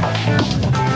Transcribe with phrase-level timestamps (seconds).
[0.00, 0.89] Música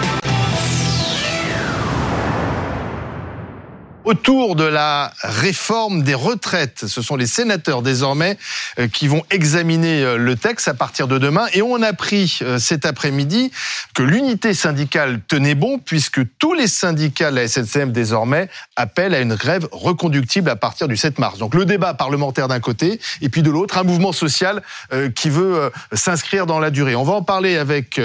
[4.04, 6.86] autour de la réforme des retraites.
[6.86, 8.36] Ce sont les sénateurs désormais
[8.78, 11.46] euh, qui vont examiner euh, le texte à partir de demain.
[11.52, 13.50] Et on a appris euh, cet après-midi
[13.94, 19.20] que l'unité syndicale tenait bon puisque tous les syndicats de la SNCF désormais appellent à
[19.20, 21.38] une grève reconductible à partir du 7 mars.
[21.38, 24.62] Donc le débat parlementaire d'un côté et puis de l'autre un mouvement social
[25.14, 26.94] qui veut s'inscrire dans la durée.
[26.94, 28.00] On va en parler avec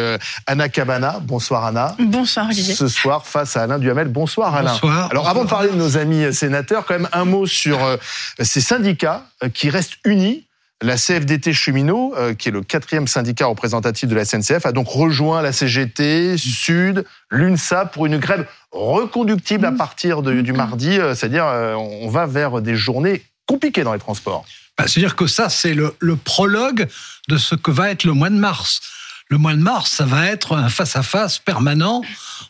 [0.48, 1.20] Anna Cabana.
[1.22, 1.96] Bonsoir Anna.
[2.00, 2.76] Bonsoir Olivier.
[2.76, 4.08] Ce soir face à Alain Duhamel.
[4.08, 4.72] Bonsoir Alain.
[4.74, 5.10] Bonsoir.
[5.12, 7.98] Alors avant de parler de nos amis sénateurs, quand même un mot sur euh,
[8.40, 10.46] ces syndicats euh, qui restent unis.
[10.82, 14.88] La CFDT Cheminot, euh, qui est le quatrième syndicat représentatif de la SNCF, a donc
[14.88, 20.98] rejoint la CGT, Sud, l'UNSA pour une grève reconductible à partir du mardi.
[21.16, 24.46] C'est-à-dire, on va vers des journées compliquées dans les transports.
[24.78, 26.88] Bah, c'est-à-dire que ça, c'est le, le prologue
[27.28, 28.80] de ce que va être le mois de mars
[29.30, 32.02] le mois de mars, ça va être un face-à-face permanent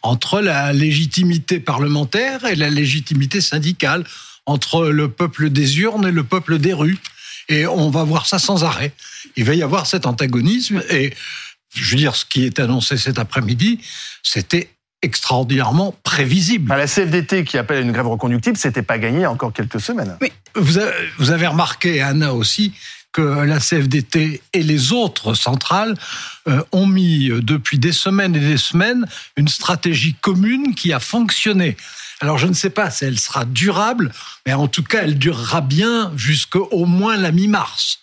[0.01, 4.05] entre la légitimité parlementaire et la légitimité syndicale,
[4.45, 6.97] entre le peuple des urnes et le peuple des rues.
[7.49, 8.93] Et on va voir ça sans arrêt.
[9.35, 11.13] Il va y avoir cet antagonisme et
[11.75, 13.79] je veux dire, ce qui est annoncé cet après-midi,
[14.23, 14.69] c'était
[15.01, 16.69] extraordinairement prévisible.
[16.69, 20.17] la CFDT qui appelle à une grève reconductible, c'était pas gagné encore quelques semaines.
[20.21, 22.73] Oui, vous avez remarqué, Anna aussi,
[23.11, 25.95] que la CFDT et les autres centrales
[26.47, 30.99] euh, ont mis euh, depuis des semaines et des semaines une stratégie commune qui a
[30.99, 31.75] fonctionné.
[32.21, 34.11] Alors je ne sais pas si elle sera durable,
[34.45, 37.99] mais en tout cas elle durera bien jusqu'au moins la mi-mars.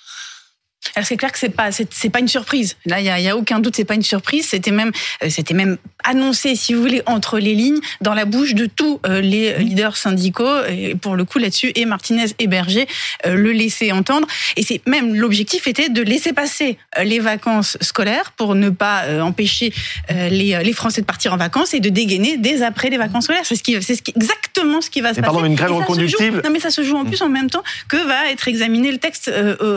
[0.97, 2.77] Alors c'est clair que c'est pas c'est pas une surprise.
[2.87, 4.47] Là, il y a, y a, aucun doute, c'est pas une surprise.
[4.49, 8.55] C'était même euh, c'était même annoncé, si vous voulez, entre les lignes, dans la bouche
[8.55, 10.65] de tous euh, les leaders syndicaux.
[10.71, 12.87] Et pour le coup, là-dessus, et Martinez et Berger
[13.27, 14.27] euh, le laissaient entendre.
[14.57, 19.75] Et c'est même l'objectif était de laisser passer les vacances scolaires pour ne pas empêcher
[20.09, 23.45] les, les Français de partir en vacances et de dégainer dès après les vacances scolaires.
[23.45, 25.27] C'est ce qui c'est ce qui, exactement ce qui va se passer.
[25.27, 26.41] Pardon, une grève reconductible.
[26.43, 28.99] Non, mais ça se joue en plus en même temps que va être examiné le
[28.99, 29.31] texte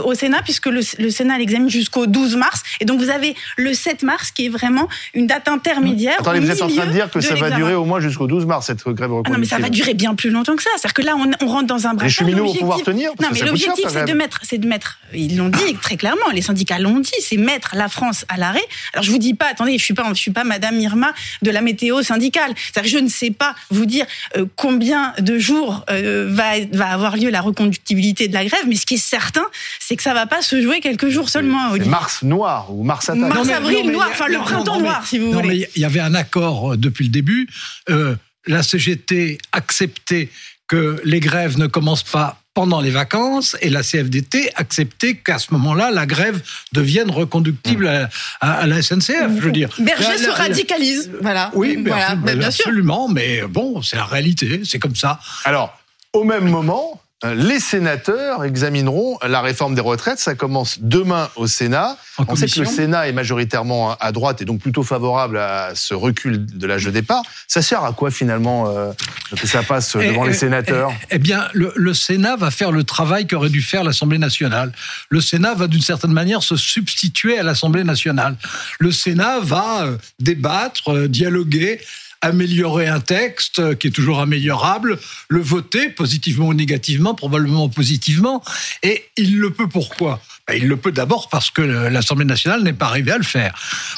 [0.04, 2.64] au Sénat, puisque le le Sénat l'examine jusqu'au 12 mars.
[2.80, 6.16] Et donc, vous avez le 7 mars qui est vraiment une date intermédiaire.
[6.20, 8.46] Attendez, vous êtes en train de dire que ça va durer au moins jusqu'au 12
[8.46, 9.28] mars, cette grève reconductible.
[9.28, 10.70] Ah non, mais ça va durer bien plus longtemps que ça.
[10.78, 12.20] C'est-à-dire que là, on, rentre dans un braquage.
[12.20, 15.38] Les cheminots vont pouvoir tenir Non, mais l'objectif, c'est de mettre, c'est de mettre, ils
[15.38, 18.64] l'ont dit très clairement, les syndicats l'ont dit, c'est mettre la France à l'arrêt.
[18.94, 21.52] Alors, je vous dis pas, attendez, je suis pas, je suis pas Madame Irma de
[21.52, 22.54] la météo syndicale.
[22.56, 24.06] C'est-à-dire que je ne sais pas vous dire
[24.38, 28.76] euh, combien de jours euh, va, va avoir lieu la reconductibilité de la grève, mais
[28.76, 29.46] ce qui est certain,
[29.80, 31.76] c'est que ça va pas se jouer quelques jours seulement.
[31.86, 33.34] Mars noir ou Mars attaque.
[33.34, 35.48] Mars avril noir, enfin le printemps noir, si vous voulez.
[35.48, 37.48] Mais il y avait un accord euh, depuis le début.
[37.90, 38.16] Euh,
[38.48, 40.30] la CGT acceptait
[40.68, 45.54] que les grèves ne commencent pas pendant les vacances et la CFDT acceptait qu'à ce
[45.54, 46.42] moment-là, la grève
[46.74, 48.10] devienne reconductible
[48.42, 49.30] à, la SNCF.
[49.38, 49.70] Je veux dire.
[49.80, 51.12] Berger se radicalise.
[51.22, 51.52] Voilà.
[51.54, 52.16] Oui, voilà.
[52.16, 55.20] bien absolument, mais bon, c'est la réalité, c'est comme ça.
[55.46, 55.78] Alors,
[56.14, 60.20] au même moment, euh, les sénateurs examineront la réforme des retraites.
[60.20, 61.98] Ça commence demain au Sénat.
[62.28, 65.94] On sait que le Sénat est majoritairement à droite et donc plutôt favorable à ce
[65.94, 67.24] recul de l'âge de départ.
[67.48, 68.92] Ça sert à quoi finalement euh,
[69.38, 70.92] que ça passe devant les sénateurs?
[71.12, 74.72] eh, eh, bien, le, Sénat va faire le travail qu'aurait dû faire l'Assemblée nationale.
[75.10, 78.38] Le Sénat va d'une certaine manière se substituer à l'Assemblée nationale.
[78.80, 81.82] Le Sénat va euh, débattre, dialoguer
[82.22, 85.00] améliorer un texte qui est toujours améliorable,
[85.30, 88.44] le voter positivement ou négativement, probablement positivement.
[88.84, 90.22] Et il le peut pourquoi?
[90.48, 93.54] Ben, Il le peut d'abord parce que l'Assemblée nationale n'est pas arrivée à le faire.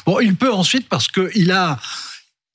[0.06, 1.80] Bon, il peut ensuite parce qu'il a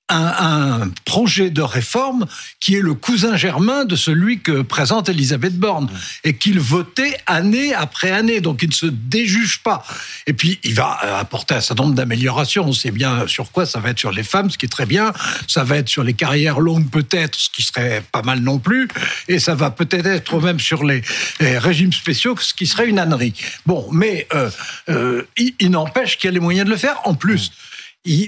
[0.09, 2.27] un, projet de réforme
[2.61, 5.89] qui est le cousin germain de celui que présente Elisabeth Borne
[6.25, 8.41] et qu'il votait année après année.
[8.41, 9.85] Donc il ne se déjuge pas.
[10.27, 12.65] Et puis il va apporter un certain nombre d'améliorations.
[12.67, 14.87] On sait bien sur quoi ça va être sur les femmes, ce qui est très
[14.87, 15.13] bien.
[15.49, 18.89] Ça va être sur les carrières longues peut-être, ce qui serait pas mal non plus.
[19.29, 21.03] Et ça va peut-être être même sur les,
[21.41, 23.35] régimes spéciaux, ce qui serait une ânerie.
[23.65, 24.51] Bon, mais euh,
[24.89, 27.01] euh, il, n'empêche qu'il y a les moyens de le faire.
[27.05, 27.53] En plus,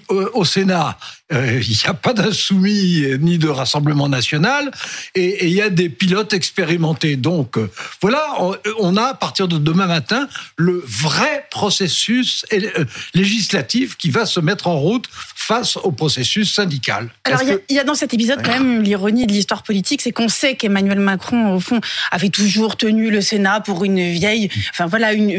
[0.09, 4.71] au Sénat, euh, il n'y a pas d'insoumis ni de rassemblement national,
[5.15, 7.17] et, il y a des pilotes expérimentés.
[7.17, 7.71] Donc euh,
[8.01, 8.37] voilà,
[8.79, 12.85] on, a à partir de demain matin le vrai processus euh,
[13.15, 17.11] législatif qui va se mettre en route face au processus syndical.
[17.25, 20.29] Alors il y, a dans cet épisode quand même l'ironie de l'histoire politique, c'est qu'on
[20.29, 21.81] sait qu'Emmanuel Macron, au fond,
[22.11, 25.31] avait toujours tenu le Sénat pour une vieille, enfin voilà, une,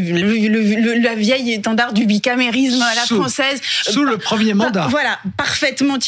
[1.01, 3.61] la vieille étendard du bicamérisme à la française.
[3.83, 4.87] Sous le premier mandat.
[4.89, 5.19] Voilà,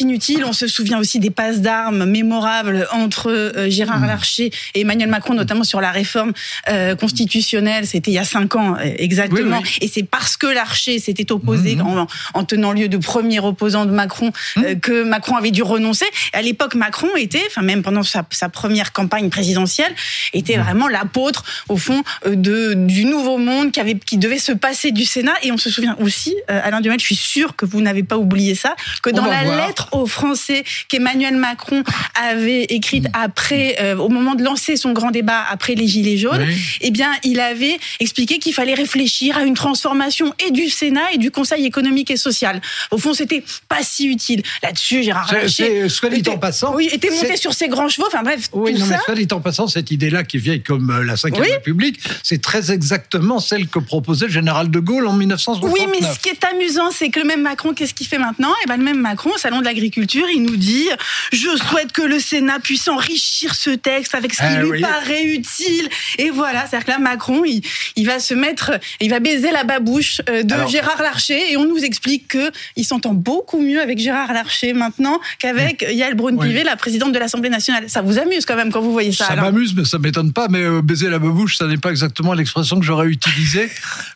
[0.00, 0.44] inutile.
[0.44, 4.06] On se souvient aussi des passes d'armes mémorables entre euh, Gérard hmm.
[4.06, 6.32] Larcher et Emmanuel Macron, notamment sur la réforme
[6.68, 7.86] euh, constitutionnelle.
[7.86, 9.62] C'était il y a cinq ans euh, exactement.
[9.80, 12.06] Et c'est parce que Larcher s'était opposé hmm.
[12.34, 16.06] en, tenant lieu de premier opposant de Macron euh, que Macron avait dû renoncer.
[16.32, 19.94] À l'époque, Macron était, enfin même pendant sa, sa première campagne présidentielle,
[20.32, 24.90] était vraiment l'apôtre au fond de du nouveau monde qui avait qui devait se passer
[24.92, 25.34] du Sénat.
[25.42, 28.54] Et on se souvient aussi, Alain Duhamel, je suis sûr que vous n'avez pas oublié
[28.54, 31.82] ça, que dans la lettre aux Français qu'Emmanuel Macron
[32.20, 36.46] avait écrite après, euh, au moment de lancer son grand débat après les Gilets jaunes,
[36.80, 41.18] eh bien, il avait expliqué qu'il fallait réfléchir à une transformation et du Sénat et
[41.18, 42.60] du Conseil économique et social.
[42.90, 44.42] Au fond, c'était pas si utile.
[44.62, 48.06] Là-dessus, Gérard Larcher, soit dit en était- passant, oui, était monté sur ses grands chevaux.
[48.06, 49.02] Enfin bref, Oui, tout non, mais ça.
[49.04, 51.50] soit dit en passant, cette idée-là qui est vieille comme euh, la Ve Oui.
[51.52, 55.72] République, c'est très exactement celle que proposait le général de Gaulle en 1969.
[55.72, 58.52] Oui, mais ce qui est amusant, c'est que le même Macron, qu'est-ce qu'il fait maintenant?
[58.64, 60.88] Eh ben, le même Macron, au salon de l'agriculture, il nous dit
[61.32, 64.80] je souhaite que le Sénat puisse enrichir ce texte avec ce qui Ah lui oui.
[64.80, 65.88] paraît utile.
[66.18, 67.62] Et voilà, c'est-à-dire que là, Macron, il,
[67.96, 71.56] il va se mettre, il va baiser la babouche euh, de Alors- Gérard Larcher, et
[71.56, 76.64] on nous explique que il s'entend beaucoup mieux avec Gérard Larcher maintenant qu'avec Yael Braun-Pivet,
[76.64, 77.84] la présidente de l'Assemblée nationale.
[77.88, 79.26] Ça vous amuse quand même quand vous voyez ça.
[79.26, 80.48] Ça m'amuse, mais ça m'étonne pas.
[80.48, 83.70] Mais euh, baiser la babouche, ça n'est pas exactement l'expression que j'aurais utilisée,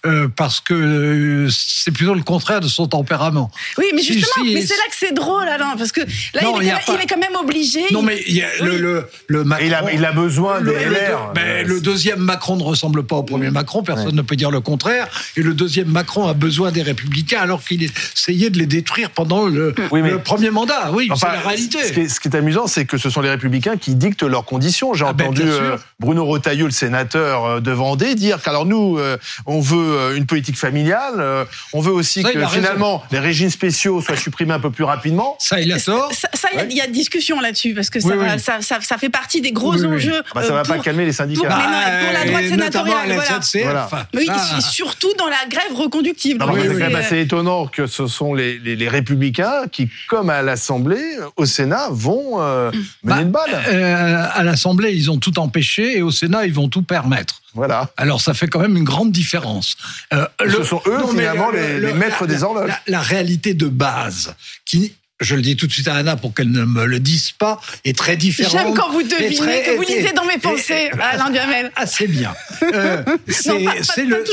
[0.07, 3.51] euh, parce que c'est plutôt le contraire de son tempérament.
[3.79, 6.01] Oui, mais Si, justement, si, mais c'est là que c'est drôle, Alain, parce que
[6.35, 7.81] là, Non, il, est quand même, pas- il est quand même obligé.
[7.93, 8.79] Non, mais il y a le, Oui.
[8.79, 9.65] le, le Macron.
[9.67, 11.33] Il a, il a besoin Le, le- LR.
[11.35, 14.51] mais Euh, le deuxième Macron ne ressemble pas au premier Macron, personne ne peut dire
[14.51, 15.09] le contraire.
[15.37, 19.47] Et le deuxième Macron a besoin des Républicains alors qu'il essayait de les détruire pendant
[19.47, 20.91] le, Oui, mais- le premier mandat.
[20.93, 21.79] Oui, Enfin, c'est la réalité.
[21.85, 24.23] Ce qui, est, ce qui est amusant, c'est que ce sont les Républicains qui dictent
[24.23, 24.95] leurs conditions.
[24.95, 28.99] J'ai Ah ben, entendu euh, Bruno Retailleau, le sénateur euh, de Vendée, dire qu'alors nous,
[28.99, 32.51] euh, on veut une politique familiale, euh, on veut aussi Ça, que raison.
[32.51, 35.16] finalement les régimes spéciaux soient supprimés un peu plus rapidement.
[35.39, 35.79] Ça, il a.
[35.79, 36.67] Ça, ça, y a- Ouais.
[36.71, 38.41] il y, a discussion là-dessus parce que ça, Oui, va- oui.
[38.41, 39.87] Ça, ça, ça fait partie des gros Oui, oui.
[39.97, 40.23] enjeux.
[40.35, 41.49] Bah, ça euh, va pas pour- calmer les syndicats.
[41.49, 41.65] pour- non,
[42.05, 43.41] pour la droite sénatoriale, voilà.
[43.63, 43.89] Voilà.
[44.15, 44.61] Mais oui, Ah.
[44.61, 46.41] surtout dans la grève reconductible.
[46.45, 49.65] Non, c'est oui, quand même c'est- assez étonnant que ce sont les, les, les républicains
[49.71, 53.63] qui, comme à l'Assemblée, euh, au Sénat, vont euh, mener Bah, une balle.
[53.69, 57.43] Euh, à l'Assemblée, ils ont tout empêché et au Sénat, ils vont tout permettre.
[57.55, 57.89] Voilà.
[57.97, 59.77] Alors, ça fait quand même une grande différence.
[60.13, 62.69] Euh, Ce sont eux, mais finalement, les- les maîtres la- des horloges.
[62.69, 64.35] La, la réalité de base,
[64.67, 67.31] qui, je le dis tout de suite à Anna pour qu'elle ne me le dise
[67.33, 68.53] pas, est très différente.
[68.53, 71.73] J'aime quand vous devinez, très- que vous lisez dans mes pensées, et- Alain Duhamel.
[71.75, 72.35] assez bien.
[72.75, 74.25] Euh, c'est le,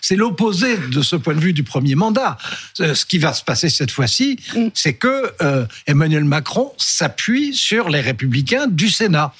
[0.00, 2.38] c'est- l'opposé de ce point de vue du premier mandat.
[2.80, 4.68] Euh, Ce qui va se passer cette fois-ci, Mm.
[4.74, 9.32] c'est que euh, Emmanuel Macron s'appuie sur les républicains du Sénat.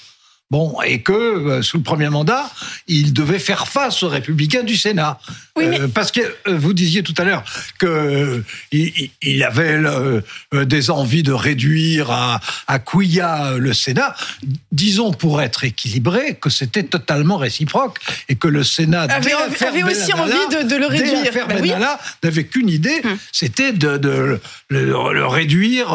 [0.50, 2.50] Bon, et que euh, sous le premier mandat,
[2.87, 5.21] il devait faire face aux républicains du Sénat.
[5.56, 7.45] Oui, mais- Euh, parce que euh, vous disiez tout à l'heure
[7.79, 9.79] que euh, il, avait
[10.53, 14.15] des envies de réduire à, à couilla le Sénat.
[14.73, 17.99] Disons pour être équilibré que c'était totalement réciproque
[18.31, 21.25] et que le Sénat Avait dès avait aussi Benalla, envie de- de le dès réduire.
[21.25, 21.69] l'affaire Ben oui.
[21.69, 23.03] Benalla, n'avait qu'une idée,
[23.33, 24.41] c'était de, de
[24.71, 25.93] le, le réduire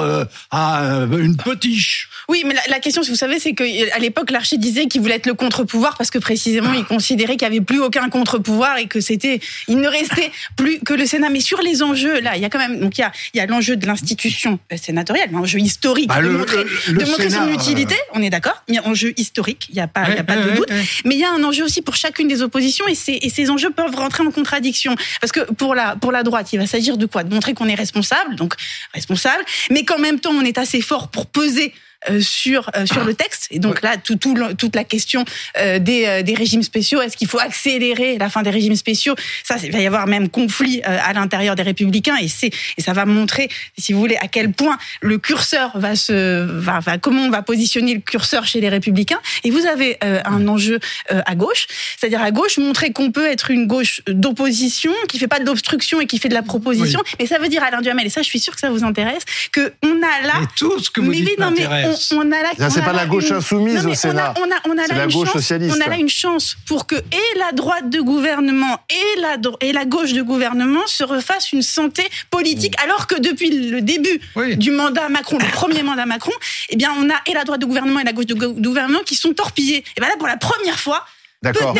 [0.51, 2.09] à une potiche.
[2.29, 5.25] Oui, mais la, la question, vous savez, c'est qu'à l'époque, Larcher disait qu'il voulait être
[5.25, 8.99] le contre-pouvoir parce que précisément, il considérait qu'il n'y avait plus aucun contre-pouvoir et que
[8.99, 11.29] c'était, il ne restait plus que le Sénat.
[11.29, 13.37] Mais sur les enjeux, là, il y a quand même, donc il y a, il
[13.37, 16.99] y a l'enjeu de l'institution euh, sénatoriale, l'enjeu historique Bah, de le- montrer, le- le
[17.05, 17.95] de montrer son utilité.
[18.11, 18.61] On est d'accord.
[18.67, 19.67] Il y a un enjeu historique.
[19.69, 20.69] Il n'y a pas, il y a pas de doute.
[21.05, 23.49] Mais il y a un enjeu aussi pour chacune des oppositions et, ces, et ces
[23.49, 24.93] enjeux peuvent rentrer en contradiction.
[25.21, 27.23] Parce que pour la, pour la droite, il va s'agir de quoi?
[27.23, 28.55] De montrer qu'on est responsable, donc
[28.93, 33.03] responsable, mais qu'en même temps, on est assez fort pour peser euh, sur euh, sur
[33.03, 33.47] le texte.
[33.51, 35.25] Et donc là tout, tout toute la question
[35.57, 37.01] euh, des, euh, des régimes spéciaux.
[37.01, 39.15] Est-ce qu'il faut accélérer la fin des régimes spéciaux?
[39.43, 42.17] Ça il va y avoir même conflit euh, à l'intérieur des républicains.
[42.21, 45.95] Et c'est et ça va montrer si vous voulez à quel point le curseur va
[45.95, 49.19] se va, va- comment on va positionner le curseur chez les républicains.
[49.43, 50.79] Et vous avez euh, un enjeu
[51.11, 51.67] euh, à gauche.
[51.97, 56.05] C'est-à-dire à gauche montrer qu'on peut être une gauche d'opposition qui fait pas d'obstruction et
[56.07, 57.01] qui fait de la proposition.
[57.19, 59.23] Mais ça veut dire Alain Duhamel et ça je suis sûr que ça vous intéresse
[59.51, 61.92] que on a là Et tout ce que vous mais dites oui, non, mais.
[62.11, 62.49] On, on a là.
[62.57, 64.33] Ça, c'est on a pas la gauche une- insoumise Non, au Sénat.
[64.37, 65.75] On a, on a, on a C'est là la une gauche chance, socialiste.
[65.77, 69.71] On a là une chance pour que et la droite de gouvernement et la et
[69.73, 74.57] la gauche de gouvernement se refassent une santé politique, alors que depuis le début Oui.
[74.57, 76.31] du mandat Macron, le premier mandat Macron,
[76.69, 78.99] eh bien, on a et la droite de gouvernement et la gauche de gou- gouvernement
[79.05, 79.83] qui sont torpillés.
[79.97, 81.05] Et bien là, pour la première fois.
[81.41, 81.75] D'accord.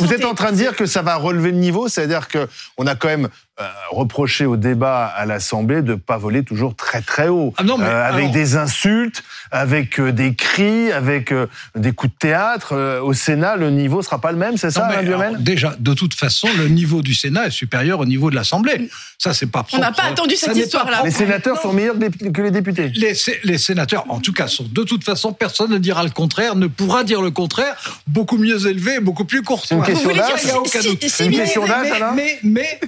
[0.00, 2.86] Vous êtes en train de dire que ça va relever le niveau, c'est-à-dire que on
[2.88, 7.28] a quand même euh, reproché au débat à l'Assemblée de pas voler toujours très très
[7.28, 11.46] haut, Ah non, mais Euh, avec alors- des insultes, avec euh, des cris, avec euh,
[11.74, 12.74] des coups de théâtre.
[12.74, 15.94] Euh, au Sénat, le niveau sera pas le même, c'est ça, mais alors, déjà, de
[15.94, 18.90] toute façon, le niveau du Sénat est supérieur au niveau de l'Assemblée.
[19.18, 19.80] Ça, c'est pas propre.
[19.82, 21.00] n'a pas attendu cette histoire-là.
[21.04, 21.62] Les sénateurs Non.
[21.62, 21.96] sont meilleurs
[22.34, 22.90] que les- députés.
[22.94, 26.10] Les, sé- les sénateurs, en tout cas, sont de toute façon, personne ne dira le
[26.10, 27.74] contraire, ne pourra dire le contraire.
[28.06, 29.66] Beaucoup mieux élevé beaucoup plus courtois.
[29.86, 32.80] C'est une question d'âge, mais, mais,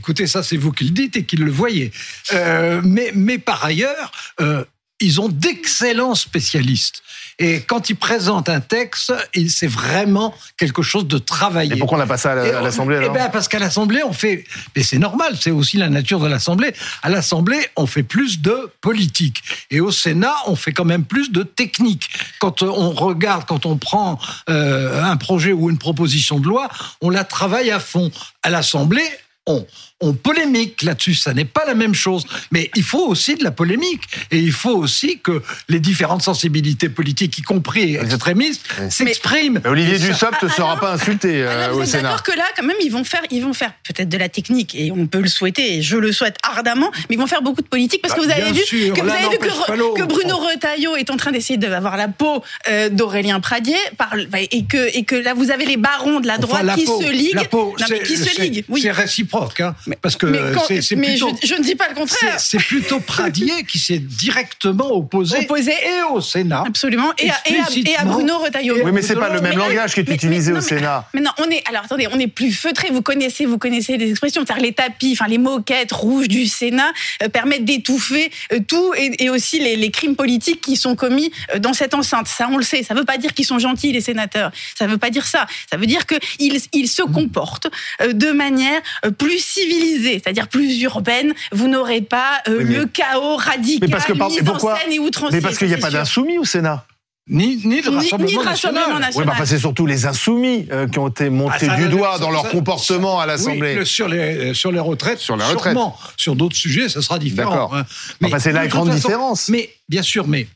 [0.00, 1.92] écoutez, ça c'est vous qui le dites et qui le voyez.
[2.32, 4.64] Euh, mais, mais par ailleurs, euh,
[4.98, 7.02] ils ont d'excellents spécialistes.
[7.38, 9.14] Et quand ils présentent un texte,
[9.48, 11.74] c'est vraiment quelque chose de travaillé.
[11.74, 14.44] Et pourquoi on n'a pas ça à l'Assemblée Eh ben parce qu'à l'Assemblée, on fait.
[14.76, 16.74] Mais c'est normal, c'est aussi la nature de l'Assemblée.
[17.02, 19.42] À l'Assemblée, on fait plus de politique.
[19.70, 22.10] Et au Sénat, on fait quand même plus de technique.
[22.40, 24.18] Quand on regarde, quand on prend
[24.50, 26.68] euh, un projet ou une proposition de loi,
[27.00, 28.10] on la travaille à fond.
[28.42, 29.08] À l'Assemblée,
[29.46, 29.66] on,
[30.00, 31.14] on polémique là-dessus.
[31.14, 32.24] Ça n'est pas la même chose.
[32.50, 34.02] Mais il faut aussi de la polémique.
[34.30, 39.60] Et il faut aussi que les différentes sensibilités politiques, y compris extrémistes, s'expriment.
[39.64, 42.02] Olivier Dussopt ne Ah, sera pas insulté Ah, euh, au Sénat.
[42.04, 44.74] d'accord que là, quand même, ils vont faire, ils vont faire peut-être de la technique
[44.74, 47.62] et on peut le souhaiter et je le souhaite ardemment, mais ils vont faire beaucoup
[47.62, 50.96] de politique parce que Bah, vous avez vu sûr, que vous avez vu Bruno Retailleau
[50.96, 55.14] est en train d'essayer d'avoir la peau euh, d'Aurélien Pradier par, et que et que
[55.16, 57.34] là vous avez les barons de la Enfin, droite la qui peau, se liguent.
[57.78, 58.64] la c'est- qui se liguent.
[58.68, 58.80] Oui.
[58.82, 61.36] C'est réciproque, hein, parce que mais quand- c'est c'est mais plutôt.
[61.42, 62.38] je, je ne dis pas le contraire.
[62.38, 65.72] C'est plutôt Pradier qui s'est directement opposé, Opposé.
[65.72, 66.64] et au Sénat.
[66.66, 67.12] Absolument.
[67.18, 68.12] Et à, et à- et à Explicitement.
[68.12, 68.76] Bruno Retailleau.
[68.84, 70.76] Oui, mais c'est pas le même Mais- langage qui est utilisé mais- au non, mais-
[70.78, 71.08] Sénat.
[71.14, 72.88] Mais non, on est alors attendez, on est plus feutré.
[72.90, 76.90] Vous connaissez, vous connaissez les expressions, c'est-à-dire les tapis, enfin les moquettes rouges du Sénat
[77.22, 81.30] euh, permettent d'étouffer euh, tout et, et aussi les, les crimes politiques qui sont commis
[81.54, 82.28] euh, dans cette enceinte.
[82.28, 82.82] Ça, on le sait.
[82.82, 84.50] Ça veut pas dire qu'ils sont gentils les sénateurs.
[84.78, 85.46] Ça veut pas dire ça.
[85.70, 87.68] Ça veut dire que ils, ils se comportent
[88.02, 89.38] euh, de manière euh, plus
[89.80, 91.32] civilisée, c'est-à-dire plus urbaine.
[91.52, 94.76] Vous n'aurez pas euh, Oui, mais- le chaos radical, Mais parce que mise pourquoi en
[94.76, 95.36] scène et outrancier.
[95.38, 96.84] Mais parce qu'il n'y a pas d'insoumis au Sénat.
[97.28, 99.10] Ni, ni de Ni- Rassemblement ni de national.
[99.14, 102.14] Oui, enfin, c'est surtout les insoumis euh, qui ont été montés Ah, ça, du doigt
[102.14, 103.84] ça, dans leur ça, comportement à l'Assemblée.
[103.84, 105.74] sur les sur les retraites, Sur la retraite.
[105.74, 105.96] sûrement.
[106.16, 107.50] Sur d'autres sujets, ça sera différent.
[107.50, 107.74] D'accord.
[107.76, 107.84] hein.
[108.24, 109.48] Enfin, c'est la grande façon- différence.
[109.48, 110.48] Mais bien sûr, mais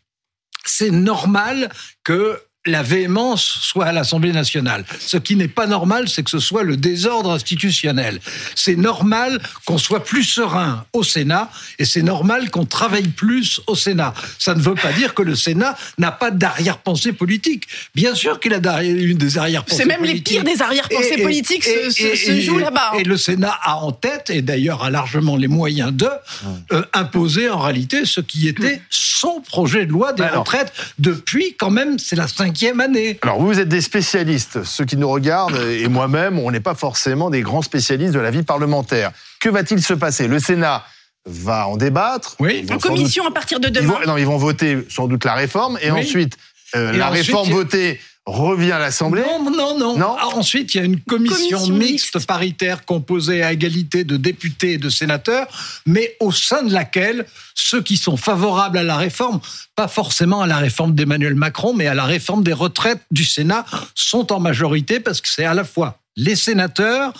[0.64, 1.71] c'est normal
[2.02, 4.85] que la véhémence soit à l'Assemblée nationale.
[4.99, 8.21] Ce qui n'est pas normal, c'est que ce soit le désordre institutionnel.
[8.54, 13.75] C'est normal qu'on soit plus serein au Sénat et c'est normal qu'on travaille plus au
[13.75, 14.14] Sénat.
[14.38, 17.64] Ça ne veut pas dire que le Sénat n'a pas d'arrière-pensée politique.
[17.94, 21.64] Bien sûr qu'il a une des arrière-pensées C'est même les pires des arrière-pensées et- politiques
[21.64, 22.92] se, et- se- et- se jouent là-bas.
[22.99, 26.09] Et le Sénat a en tête, et d'ailleurs a largement les moyens de,
[26.73, 30.40] euh, imposer en réalité ce qui était son projet de loi des Alors.
[30.44, 33.18] retraites depuis quand même, c'est la cinquième année.
[33.23, 34.64] Alors, vous êtes des spécialistes.
[34.64, 38.30] Ceux qui nous regardent, et moi-même, on n'est pas forcément des grands spécialistes de la
[38.30, 39.11] vie parlementaire.
[39.40, 40.28] Que va-t-il se passer?
[40.28, 40.84] Le Sénat
[41.26, 42.37] va en débattre.
[42.40, 42.66] Oui.
[42.70, 44.00] En commission à partir de doute- ils demain.
[44.00, 45.78] vont, non, ils vont voter sans doute la réforme.
[45.82, 46.00] Et Oui.
[46.00, 46.37] ensuite,
[46.76, 49.23] euh, Et la ensuite, réforme votée revient à l'Assemblée.
[49.23, 49.99] Non, non, non.
[49.99, 50.16] Non.
[50.19, 52.26] Ah, Ensuite, il y a une commission, Commission mixte, mixte.
[52.26, 55.47] paritaire composée à égalité de députés et de sénateurs,
[55.87, 59.40] mais au sein de laquelle ceux qui sont favorables à la réforme,
[59.76, 63.64] pas forcément à la réforme d'Emmanuel Macron, mais à la réforme des retraites du Sénat,
[63.95, 67.12] sont en majorité parce que c'est à la fois les sénateurs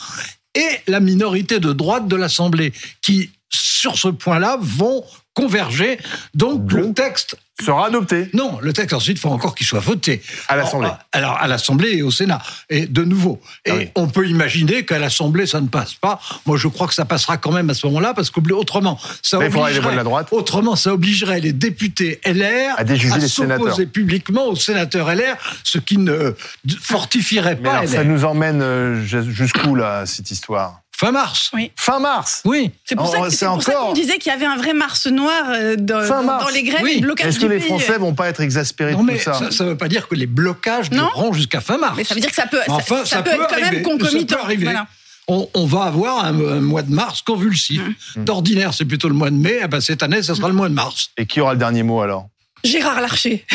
[0.55, 5.99] et la minorité de droite de l'Assemblée qui, sur ce point-là, vont converger.
[6.35, 8.31] Donc, le texte Sera adopté.
[8.35, 10.21] non, le texte ensuite, il faut encore qu'il soit voté.
[10.49, 10.91] À l'Assemblée.
[11.13, 12.43] Alors, à l'Assemblée et au Sénat.
[12.69, 13.41] Et de nouveau.
[13.65, 13.89] Et Ah oui.
[13.95, 16.19] on peut imaginer qu'à l'Assemblée, ça ne passe pas.
[16.47, 19.51] Moi, je crois que ça passera quand même à ce moment-là, parce qu'autrement, ça Mais
[19.51, 20.29] les obligerait, de la droite.
[20.33, 25.99] autrement, ça obligerait les députés LR À les s'opposer publiquement aux sénateurs LR, ce qui
[25.99, 26.35] ne
[26.81, 30.81] fortifierait Mais pas alors, ça nous emmène euh, jusqu'où, là, cette histoire?
[31.05, 31.51] Fin mars.
[31.53, 31.71] Oui.
[31.77, 32.71] Fin mars Oui.
[32.85, 34.47] C'est pour Oh, ça que- c'est c'est pour ça encore- qu'on disait qu'il y avait
[34.47, 36.45] un vrai mars noir euh, dans, Fin dans- mars.
[36.45, 36.93] dans les grèves Oui.
[36.93, 37.61] et le blocage Est-ce que les.
[37.61, 40.09] Français vont pas être exaspérés Non, de mais tout ça ça ne veut pas dire
[40.09, 41.05] que les blocages Non.
[41.09, 41.95] dureront jusqu'à fin mars.
[41.97, 43.71] Mais ça veut dire que ça peut, Mais ça, enfin, ça peut être quand arriver.
[43.71, 44.35] même concomitant.
[44.35, 44.65] Ça peut arriver.
[44.65, 44.87] Voilà.
[45.29, 47.81] On, on va avoir un, un mois de mars convulsif.
[48.17, 48.25] Mmh.
[48.25, 49.59] D'ordinaire, c'est plutôt le mois de mai.
[49.63, 51.11] Eh ben, cette année, ce sera le mois de mars.
[51.17, 52.29] Et qui aura le dernier mot, alors?
[52.65, 53.45] Gérard Larcher.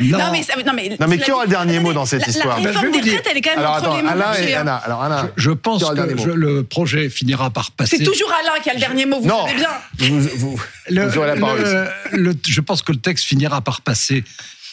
[0.00, 2.06] Non, Non, mais, ça- non, mais, Non, mais cela qui aura le dernier mot dans
[2.06, 3.72] cette la, histoire La Ben, je réforme vais des retraites, elle est quand même Alors,
[3.72, 4.54] entre attends, les mains Alain et.
[4.54, 4.76] Anna.
[4.76, 7.96] Alors, Anna, je pense le que je- le projet finira par passer.
[7.98, 9.70] C'est toujours Alain qui a le dernier mot, vous non savez bien.
[9.98, 11.62] vous, vous- Le- vous aurez la parole.
[12.12, 14.24] le- le- je pense que le texte finira par passer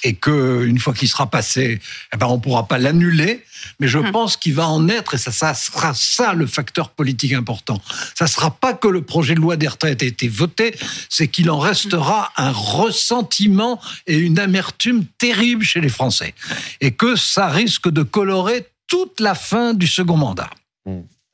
[0.04, 1.80] et que une fois qu'il sera passé,
[2.14, 3.44] eh ben on pourra pas l'annuler.
[3.80, 7.34] Mais je pense qu'il va en être et ça, ça sera ça le facteur politique
[7.34, 7.82] important.
[8.16, 10.76] Ça sera pas que le projet de loi des retraites ait été voté,
[11.10, 16.34] c'est qu'il en restera un ressentiment et une amertume terrible chez les Français
[16.82, 20.50] et que ça risque de colorer toute la fin du second mandat.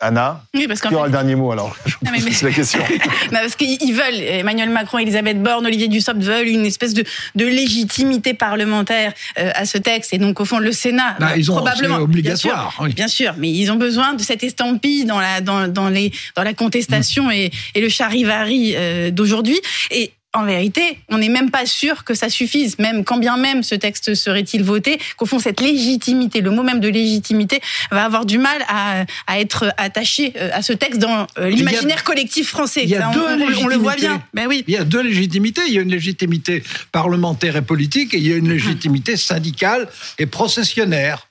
[0.01, 1.75] Anna, Oui, parce qu'en qui aura fait, le dernier mot, alors
[2.05, 2.79] Non, mais- C'est la question.
[3.31, 7.03] Non, parce qu'ils ils veulent, Emmanuel Macron, Elisabeth Borne, Olivier Dussopt veulent une espèce de,
[7.35, 10.13] de légitimité parlementaire euh, à ce texte.
[10.13, 12.93] Et donc, au fond, le Sénat, Bah, ils ont- probablement, obligatoire, bien sûr, oui.
[12.93, 16.43] bien sûr, mais ils ont besoin de cette estampille dans la, dans, dans les, dans
[16.43, 19.59] la contestation et, et le charivari euh, d'aujourd'hui.
[19.91, 23.63] Et en vérité, on n'est même pas sûr que ça suffise, même quand bien même
[23.63, 28.25] ce texte serait-il voté, qu'au fond cette légitimité, le mot même de légitimité, va avoir
[28.25, 32.81] du mal à, à être attaché euh, à ce texte dans euh, l'imaginaire collectif français.
[32.83, 34.21] Il y a Ça, deux on, on le voit bien.
[34.33, 34.63] Ben oui.
[34.67, 35.61] Il y a deux légitimités.
[35.67, 39.87] Il y a une légitimité parlementaire et politique et il y a une légitimité syndicale
[40.19, 41.27] et processionnaire.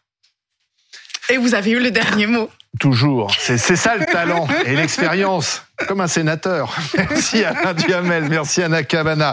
[1.30, 2.50] Et vous avez eu le dernier mot.
[2.80, 3.32] Toujours.
[3.38, 6.76] C'est ça le talent et l'expérience, comme un sénateur.
[6.96, 9.26] Merci Alain Duhamel, merci Anna Cabana.